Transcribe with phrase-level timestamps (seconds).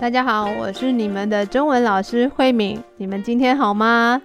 [0.00, 2.82] 大家好，我是你们的中文老师慧敏。
[2.96, 4.22] 你们今天好吗？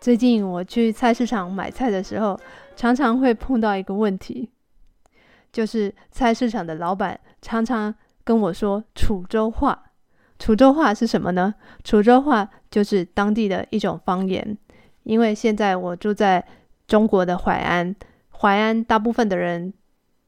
[0.00, 2.40] 最近我去菜市场买菜的时候，
[2.74, 4.48] 常常会碰到一个问题，
[5.52, 7.94] 就是菜市场的老板常常
[8.24, 9.78] 跟我说楚州话。
[10.38, 11.54] 楚州话是什么呢？
[11.84, 14.56] 楚州话就是当地的一种方言。
[15.02, 16.42] 因为现在我住在
[16.88, 17.94] 中国的淮安，
[18.30, 19.74] 淮安大部分的人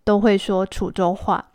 [0.04, 1.52] 都会说楚州话。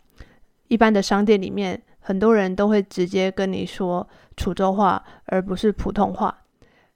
[0.66, 6.36] 一般的商店里面，很多人都会直接跟你说楚州话，而不是普通话。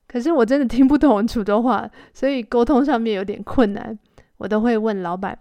[0.06, 3.98] 可是我真的听不懂楚州话，所以沟通上面有点困难。
[4.36, 5.38] 我都会问老板：“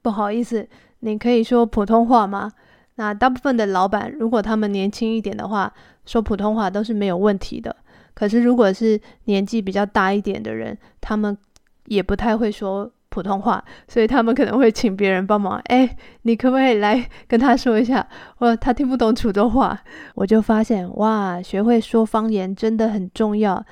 [0.00, 0.66] 不好意思，
[1.00, 2.50] 你可以说普通话吗？”
[2.96, 5.70] 那大部分的老板，如果他们年轻一点的话，
[6.06, 7.76] 说普通话都是没有问题的。
[8.14, 11.36] 可是如果是年纪比较大一点的人，他们
[11.84, 12.90] 也不太会说。
[13.14, 15.60] 普通话，所以他们可能会请别人帮忙。
[15.66, 18.04] 哎，你可不可以来跟他说一下？
[18.38, 19.78] 我他听不懂楚州话，
[20.16, 23.64] 我就发现哇，学会说方言真的很重要，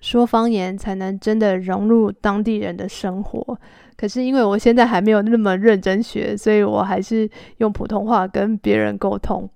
[0.00, 3.58] 说方言才能真的融入当地人的生活。
[3.96, 9.50] 可是因为我现在还没有那么认真学，所以我还是用普通话跟别人沟通。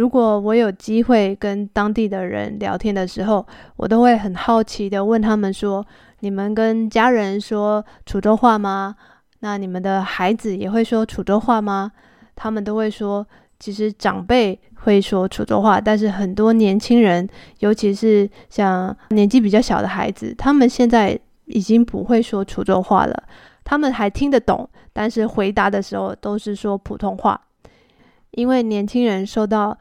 [0.00, 5.86] 如果我有机会跟当地的人聊天的时候，我都会很好奇的问他们说。
[6.20, 8.96] 你们跟家人说楚州话吗？
[9.40, 11.92] 那你们的孩子也会说楚州话吗？
[12.34, 13.26] 他们都会说，
[13.58, 23.22] 其实长辈会说楚州话，但是很多年轻人，尤其是像年纪比较小的孩子，他们现在已经不会说楚州话了。
[23.64, 27.38] 他们还听得懂，但是回答的时候都是说普通话，
[28.32, 29.76] 因为年轻人受到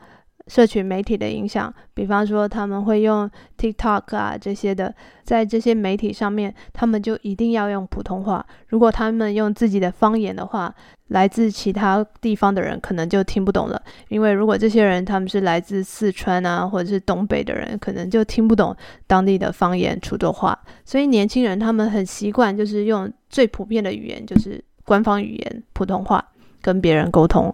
[0.47, 8.43] 社群媒体的影响，比方说他们会用 TikTok 啊这些的，在这些媒体上面，他们就一定要用普通话。
[8.69, 10.73] 如果他们用自己的方言的话，
[11.09, 13.79] 来自其他地方的人可能就听不懂了。
[14.07, 20.57] 因为如果这些人他们是来自四川啊，或者是东北的人，可能就听不懂当地的方言楚州话。
[20.83, 26.23] 所以年轻人他们很习惯，就是用最普遍的语言，就是官方语言普通话
[26.59, 27.53] 跟别人沟通。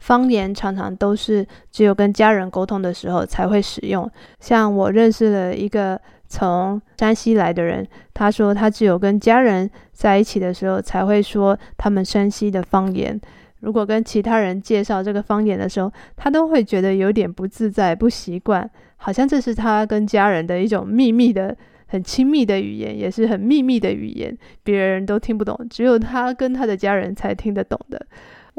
[0.00, 4.10] 方言常常都是只有跟家人沟通的时候才会使用。
[4.40, 13.20] 像我认识了一个从山西来的人，他说他只有跟家人在一起的时候才会说他们山西的方言。
[13.60, 21.54] 如果跟其他人介绍这个方言的时候，他都会觉得有点不自在、不习惯，好像这是他跟家人的一种秘密的、
[21.86, 24.34] 很亲密的语言，也是很秘密的语言，
[24.64, 28.06] 别人都听不懂，只有他跟他的家人才听得懂的。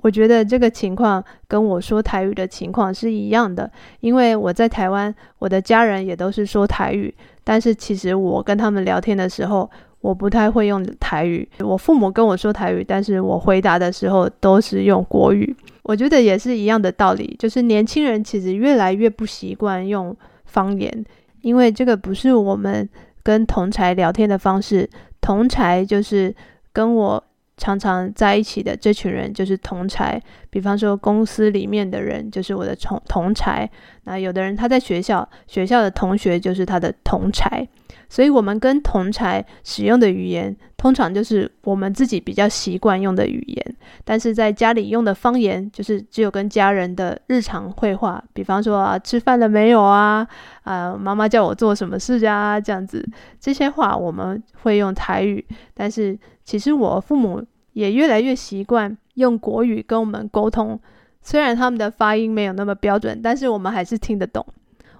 [0.01, 7.13] 我觉得这个情况跟我说台语的情况是一样的，因为我在台湾，我的家人也都是说台语，
[7.43, 9.69] 但是其实我跟他们聊天的时候，
[10.01, 11.47] 我不太会用台语。
[11.59, 15.55] 我父母跟我说台语，但是我回答的时候都是用国语。
[15.83, 21.05] 我觉得也是一样的道理，就是年轻人其实越来越不习惯用方言，
[21.41, 22.89] 因为这个不是我们
[23.21, 24.89] 跟同才聊天的方式。
[25.21, 26.33] 同才就是
[26.73, 27.23] 跟我。
[27.61, 33.69] 常常在一起的这群人就是同侪，比方说公司里面的人就是我的同同侪。
[34.05, 37.67] 那有的人他在学校，学校的同学就是他的同侪。
[38.09, 43.75] 所以，我们跟同侪使用的语言，通常就是我们自己比较习惯用的语言。
[44.03, 50.27] 但是在家里用的方言，就是只有跟家人的日常会话，比方说啊，吃饭了没有啊？
[50.63, 52.59] 啊，妈妈叫我做什么事啊？
[52.59, 53.07] 这样子，
[53.39, 55.45] 这些话我们会用台语。
[55.75, 57.45] 但是，其实我父母。
[57.73, 60.79] 也越来越习惯用国语跟我们沟通，
[61.21, 64.45] 虽然他们的发音没有那么标准，但是我们还是听得懂。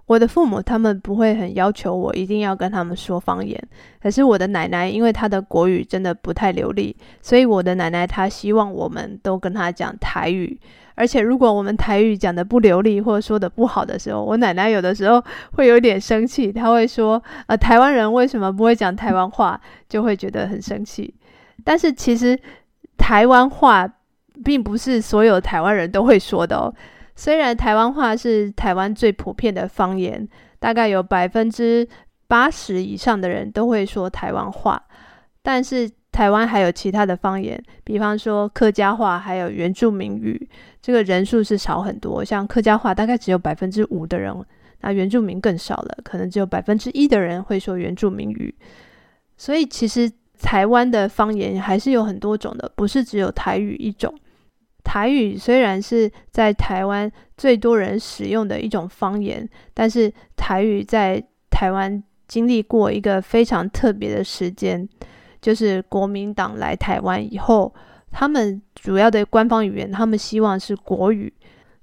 [0.08, 3.58] 我的父母他们不会很要求我一定要跟他们说方言，
[4.02, 10.60] 可是我的奶奶因为她的国语真的不太流利，所以我的奶奶她希望我们都跟她讲台语。
[10.96, 21.14] 而且如果我们台语讲得不流利或者说得不好的时候，我奶奶有的时候会有点生气，她会说：“呃，台湾人为什么不会讲台湾话？”就会觉得很生气。
[21.64, 22.38] 但是其实。
[23.02, 23.92] 台湾话
[24.46, 26.72] 并不是所有台湾人都会说的哦。
[27.16, 30.26] 虽然台湾话是台湾最普遍的方言，
[30.60, 31.88] 大概有百分之
[32.28, 34.82] 八十以上的人都会说台湾话，
[35.42, 40.48] 但是台湾还有其他的方言，比方说客家话，还有原住民语，
[40.80, 42.24] 这个人数是少很多。
[42.24, 44.32] 像客家话大概只有百分之五的人，
[44.82, 48.54] 那原住民更少了，可能只有百分之一的人会说原住民语。
[49.36, 50.12] 所以其实。
[50.42, 54.14] 台湾的方言还是有很多种的，不是只有台语一种。
[54.84, 64.88] 台语虽然是在台湾最多人使用的一种方言，但是台语在台湾经历过一个非常特别的时间，
[65.40, 67.74] 就是国民党来台湾以后，
[68.10, 71.32] 他们主要的官方语言，他们希望是国语。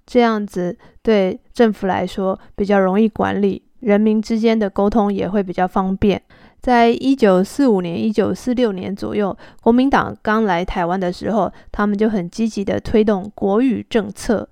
[0.05, 6.21] 这样子对政府来说比较容易管理，人民之间的沟通也会比较方便。
[6.61, 14.49] 在一九四五年、一九四六年左右，国民党刚来台湾的时候，他们就很积极的推动国语政策。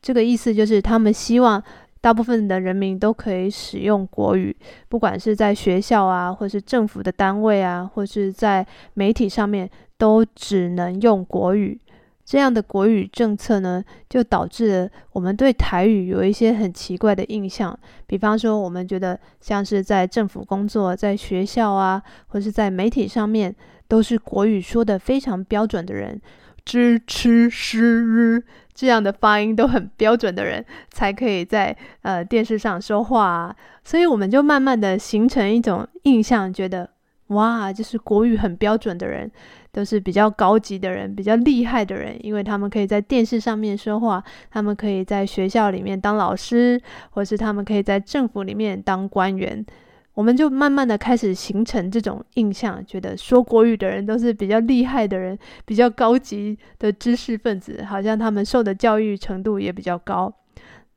[0.00, 1.62] 这个意思就是，他们希望
[2.00, 4.54] 大部分的人民都可以使用国语，
[4.88, 11.80] 不管是在学校啊，或是政府的单位啊，或是在媒体上面，都只能用国语。
[12.24, 17.78] 这样的国语政策呢，就导致我们对台语有一些很奇怪的印象。
[18.06, 23.54] 比方说，我们觉得像是在政府工作、在学校啊，或是在媒体上面，
[23.88, 26.18] 都是国语说得非常标准的人，
[26.64, 28.42] 支持诗日
[28.72, 33.54] 这样的发音都很标准的人，才可以在呃电视上说话啊。
[33.84, 36.88] 所以我们就慢慢的形成一种印象，觉得
[37.28, 39.30] 哇，就是国语很标准的人。
[39.74, 44.22] 都是比较高级的人，比较厉害的人，因为他们可以在电视上面说话，
[44.52, 46.80] 他们可以在学校里面当老师，
[47.10, 49.66] 或是他们可以在政府里面当官员。
[50.14, 60.32] 我们就慢慢的开始形成这种印象，觉得说国语的人都是比较厉害的人，比较高级的知识分子，好像他们受的教育程度也比较高。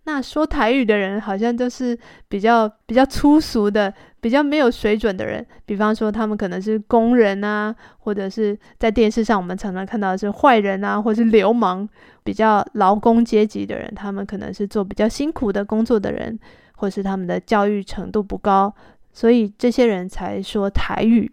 [0.07, 1.95] 那说台语的人好像都是
[2.29, 5.45] 比较比较粗俗的，比较没有水准的人。
[5.65, 11.85] 比方说，他们可能是工人啊，或者是在电视上我们常常看到的是坏人啊，或是流氓，
[12.23, 16.39] 比较劳工阶级的人，他们可能是做比较辛苦的工作的人，
[16.77, 18.73] 或是他们的教育程度不高，
[19.11, 21.29] 所以这些人才说台语。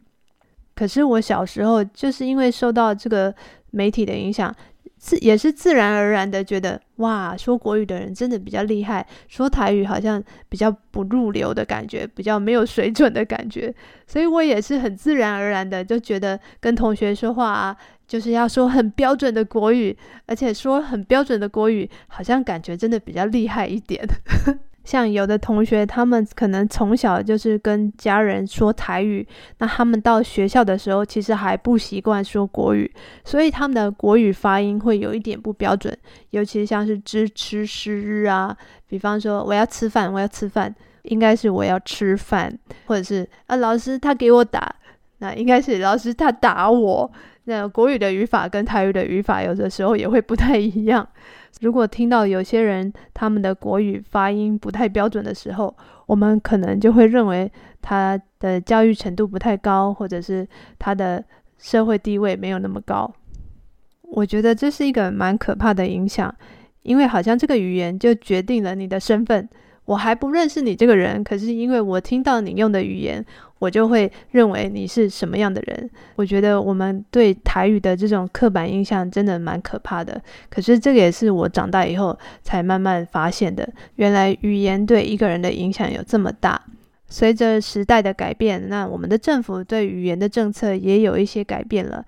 [0.74, 3.32] 可是我小时候就是因为受到这个
[3.70, 4.52] 媒体的影响。
[5.04, 13.74] 自也是自然而然的觉得，哇，说国语的人真的比较厉害，说台语好像比较不入流的感觉，比较没有水准的感觉，
[14.06, 17.76] 所以我也是很自然而然的就觉得跟同学说话啊，
[18.08, 24.02] 就是要说很标准的国语，而且说很标准的国语，好像感觉真的比较厉害一点。
[24.84, 29.26] 像有的同学，他们可能从小就是跟家人说台语，
[29.58, 32.90] 那他们到学校的时候，其实还不习惯说国语，
[33.24, 35.96] 所以他们的国语发音会有一点不标准，
[36.30, 44.74] 尤其像是支吃诗日啊，比方说我要吃饭，我要吃饭，应该是我要吃饭，或者是啊老师他给我打，
[45.18, 47.10] 那应该是老师他打我。
[47.46, 51.06] 那国语的语法跟台语的语法有的时候也会不太一样。
[51.60, 55.74] 如果听到有些人他们的国语发音不太标准的时候，
[56.06, 60.46] 我们可能就会认为他的教育程度不太高，或者是
[60.78, 61.24] 他的
[61.58, 63.12] 社会地位没有那么高。
[64.02, 66.34] 我觉得这是一个蛮可怕的影响，
[66.82, 69.48] 因为好像这个语言就决定了你的身份。
[69.86, 73.24] 我还不认识你这个人，可是因为我听到你用的语言，
[73.64, 75.90] 我就会认为你是什么样的人。
[76.16, 80.20] 我觉得我们对台语的这种刻板印象真的蛮可怕的。
[80.50, 83.66] 可是这个也是我长大以后才慢慢发现的，
[83.96, 86.60] 原来语言对一个人的影响有这么大。
[87.08, 92.04] 随着时代的改变，那我们的政府对语言的政策也有一些改变了。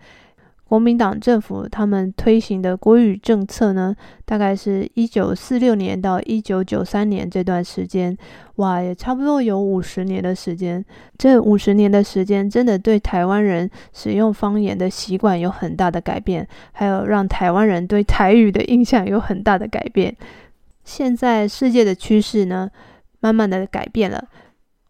[0.68, 8.16] 国民党政府他们推行的国语政策呢，大概是一九四六年到一九九三年这段时间，
[8.56, 10.84] 哇，也差不多有五十年的时间。
[11.16, 20.16] 这五十年的时间，真的对台湾人使用方言的习惯有很大的改变，还有让台湾人对台语的印象有很大的改变。
[20.82, 22.68] 现在世界的趋势呢，
[23.20, 24.24] 慢慢的改变了。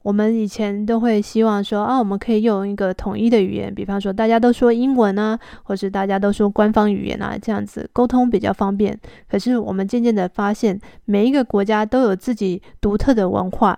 [0.07, 8.97] 我们以前都会希望说啊，我们可以用一个统一的语言，比方说大家都说英文啊，或是大家都说官方语言啊，这样子沟通比较方便。
[9.29, 13.77] 可是我们渐渐的发现，每一个国家都有自己独特的文化，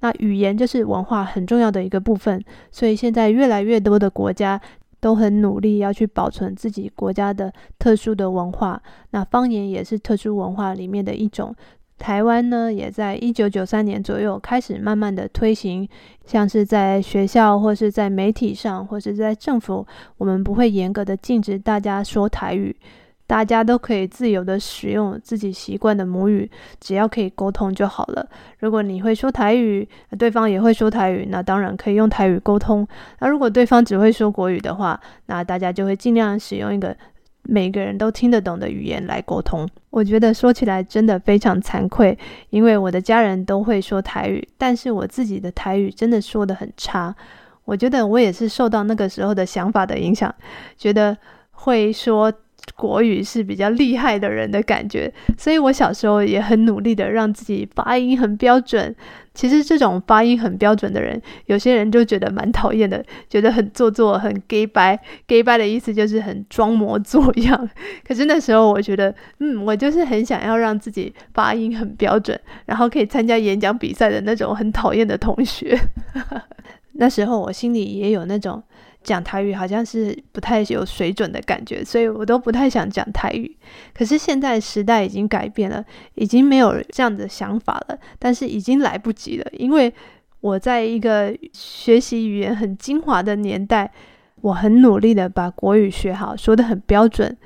[0.00, 2.44] 那语言就是文化很重要的一个部分。
[2.70, 4.60] 所以现在越来越多的国家
[5.00, 8.82] 都很努力要去保存自己国家的特殊的文化，
[9.12, 11.56] 那方言也是特殊文化里面的一种。
[12.00, 15.86] 台湾呢，也在一九九三年左右开始慢慢的推行，
[16.24, 22.74] 像是在学校或是在媒体上，或是在政府，我们不会严格的禁止大家说台语，
[23.26, 28.26] 大家都可以自由的使用自己习惯的母语，只要可以沟通就好了。
[28.60, 29.86] 如果你会说台语，
[30.18, 32.88] 对方也会说台语，那当然可以用台语沟通。
[33.18, 36.96] 那如果对方只会说国语的话，那大家就会尽量使用一个。
[37.50, 42.16] 每个人都听得懂的语言来沟通，我觉得说起来真的非常惭愧，
[42.50, 47.12] 因为我的家人都会说台语，但是我自己的台语真的说的很差。
[47.64, 50.32] 我觉得我也是受到那个时候的想法的影响，
[50.78, 51.16] 觉得
[51.50, 52.32] 会说
[52.76, 58.94] 国语是比较厉害的人的感觉，所以我小时候也很努力的让自己发音很标准。
[59.32, 64.96] 其实这种发音很标准的人，有些人就觉得蛮讨厌的，觉得很做作、很假掰。
[65.28, 67.70] 假掰的意思就是很装模作样。
[68.06, 75.78] 可是那时候我觉得，嗯，我就是很想要让自己发音很标准，然后可以参加演讲比赛的那种很讨厌的同学。
[76.94, 78.62] 那时候我心里也有那种。
[79.02, 83.56] 讲台语好像是不太有水准的感觉，所以我都不太想讲台语。
[83.94, 87.98] 可是现在时代已经改变了，已经没有这样的想法了。
[88.18, 89.92] 但是已经来不及了，因为
[90.40, 93.90] 我在一个学习语言很精华的年代，
[94.42, 97.36] 我很努力的把国语学好，说的很标准。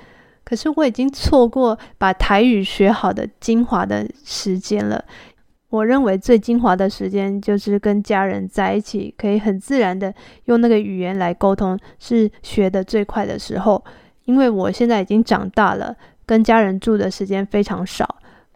[0.44, 5.02] 可是我已经错过把台语学好的精华的时间了。
[5.74, 10.14] 我认为最精华的时间就是跟家人在一起，可以很自然的
[10.44, 13.84] 用那个语言来沟通，是学的最快的时候。
[14.24, 15.92] 因为我现在已经长大了，
[16.24, 18.08] 跟家人住的时间非常少，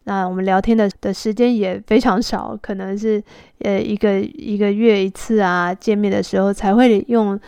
[0.04, 3.20] 那我们聊天的的时间也非常少，可能是
[3.62, 7.38] 呃一个一个月一次啊，见面的时候才会用。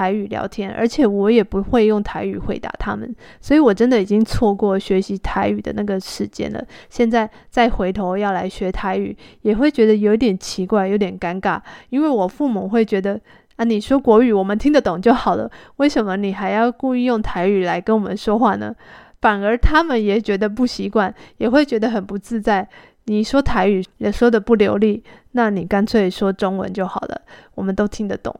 [0.00, 6.64] 台语聊天，而且我也不会用台语回答他们，所以我真的已经错过学习台语的那个时间了。
[6.88, 13.20] 现在再回头要来学台语，也会觉得有点奇怪，有点尴尬，因为我父母会觉得
[13.56, 18.74] 啊，你说国语我们听得懂就好了，为什么你还要故意用台语来跟我们说话呢？
[19.20, 22.66] 反而他们也觉得不习惯，也会觉得很不自在。
[23.04, 27.20] 你说台语也说得不流利，那你干脆说中文就好了，
[27.54, 28.34] 我们都听得懂。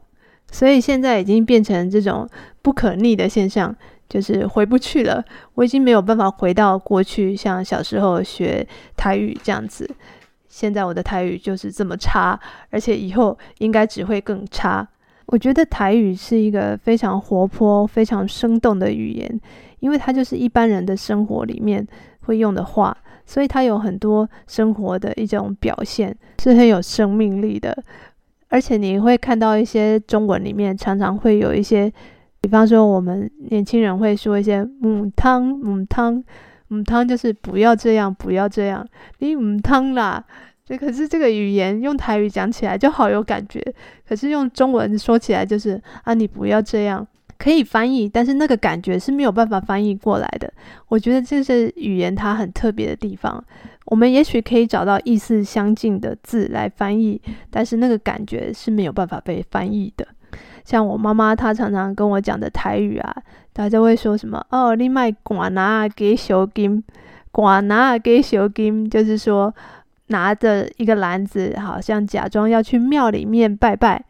[0.51, 2.27] 所以现在已经变成这种
[2.61, 3.75] 不可逆的现象，
[4.09, 5.23] 就是回不去了。
[5.55, 9.89] 我已经没有办法回到过去，像小时候学台语这样子。
[10.49, 12.37] 现在我的台语就是这么差，
[12.69, 14.85] 而且以后应该只会更差。
[15.27, 19.39] 我觉得台语是一个非常活泼、非常生动的语言，
[19.79, 21.87] 因为它就是一般人的生活里面
[22.23, 27.81] 会用的话，所以它有很多生活的一种表现，是很有生命力的。
[28.51, 31.91] 而且你会看到一些中文里面常常会有一些，
[32.41, 36.21] 比方说我们年轻人会说一些“母汤母汤
[36.67, 38.85] 母汤”，就是不要这样，不要这样，
[39.19, 40.23] 你母汤啦。
[40.65, 43.63] 这可是这个语言用台语讲起来就好有感觉，
[44.07, 47.07] 可是用中文说起来就是啊，你不要这样。
[47.41, 50.53] 可以翻译，但是那个感觉是没有办法翻译过来的。
[50.89, 53.43] 我觉得这是语言它很特别的地方。
[53.85, 57.19] 我们也许可以找到意思相近的字来翻译，
[57.49, 60.05] 但是那个感觉是没有办法被翻译的。
[60.63, 63.15] 像我妈妈，她常常跟我讲的台语啊，
[63.53, 64.45] 大家会说什么？
[64.51, 66.83] 哦，你卖寡拿给小金，
[67.33, 69.51] 寡拿给小金，就是说
[70.07, 74.05] 拿着一个篮子，好像假装要去庙里面拜拜。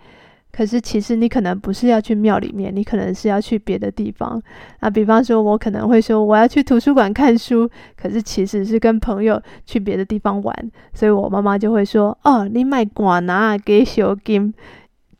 [0.51, 4.41] 可是其实你可能不是要去庙里面，你可能是要去别的地方。
[4.79, 10.71] 啊，比方说，我可能会说我要去图书馆看书，可是其实是跟朋友去别的地方玩。
[10.93, 14.53] 所以我妈妈就会说：“哦，你卖瓜拿给小金。”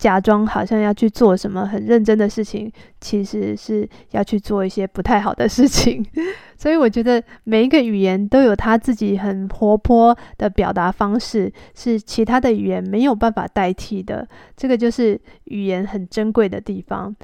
[0.02, 6.04] 假装好像要去做什么很认真的事情，其实是要去做一些不太好的事情。
[6.58, 14.28] 所以我觉得每一个语言都有他自己很活泼的表达方式，是其他的语言没有办法代替的。
[14.58, 17.16] 这个就是语言很珍贵的地方。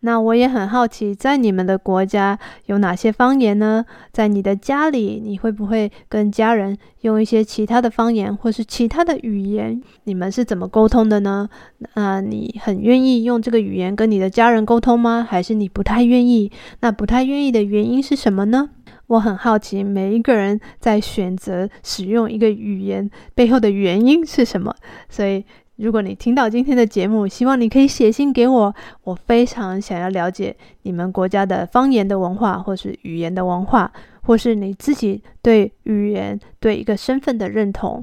[0.00, 3.84] 那我也很好奇，在你们的国家有哪些方言呢？
[4.12, 9.82] 在你的家里，你会不会跟家人用一些其他的方言，或是其他的语言？
[10.04, 11.48] 你们是怎么沟通的呢？
[11.94, 15.26] 那你很愿意用这个语言跟你的家人沟通吗？
[15.28, 16.52] 还是你不太愿意？
[16.80, 18.70] 那不太愿意的原因是什么呢？
[19.08, 24.74] 我很好奇，每一个人在选择使用一个语言背后的原因是什么？
[25.08, 25.44] 所以。
[25.76, 33.92] 如果你听到今天的节目，希望你可以写信给我，我非常想要了解你们国家的方言的文化，或是语言的文化，
[34.22, 38.02] 或是你自己对语言、对一个身份的认同。